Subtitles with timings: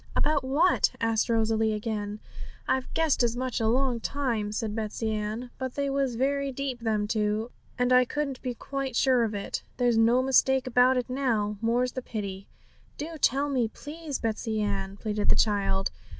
[0.15, 2.19] 'About what?' asked Rosalie again.
[2.67, 6.79] 'I've guessed as much a long time,' said Betsey Ann; 'but they was very deep,
[6.79, 9.61] them two, and I couldn't be quite sure of it.
[9.77, 12.47] There's no mistake about it now, more's the pity!'
[12.97, 15.91] 'Do tell me, please, Betsey Ann!' pleaded the child.